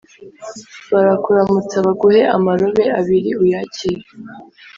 [0.91, 4.03] Barakuramutsa baguhe amarobe abiri uyakire